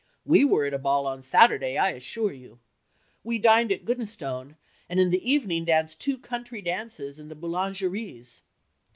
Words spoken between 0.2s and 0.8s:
We were at a